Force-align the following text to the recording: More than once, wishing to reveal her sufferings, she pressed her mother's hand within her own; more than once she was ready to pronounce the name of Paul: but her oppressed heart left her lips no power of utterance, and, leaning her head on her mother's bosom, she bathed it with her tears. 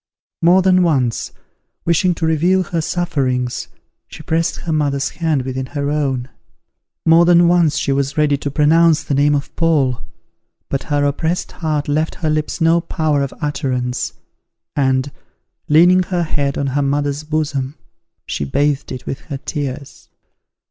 More 0.41 0.63
than 0.63 0.81
once, 0.81 1.31
wishing 1.85 2.15
to 2.15 2.25
reveal 2.25 2.63
her 2.63 2.81
sufferings, 2.81 3.67
she 4.07 4.23
pressed 4.23 4.55
her 4.61 4.73
mother's 4.73 5.09
hand 5.09 5.43
within 5.43 5.67
her 5.67 5.91
own; 5.91 6.27
more 7.05 7.23
than 7.23 7.47
once 7.47 7.77
she 7.77 7.91
was 7.91 8.17
ready 8.17 8.35
to 8.35 8.49
pronounce 8.49 9.03
the 9.03 9.13
name 9.13 9.35
of 9.35 9.55
Paul: 9.55 10.01
but 10.69 10.81
her 10.85 11.03
oppressed 11.05 11.51
heart 11.51 11.87
left 11.87 12.15
her 12.15 12.31
lips 12.31 12.59
no 12.59 12.81
power 12.81 13.21
of 13.21 13.31
utterance, 13.41 14.13
and, 14.75 15.11
leaning 15.69 16.01
her 16.01 16.23
head 16.23 16.57
on 16.57 16.65
her 16.65 16.81
mother's 16.81 17.23
bosom, 17.23 17.75
she 18.25 18.43
bathed 18.43 18.91
it 18.91 19.05
with 19.05 19.19
her 19.25 19.37
tears. 19.37 20.09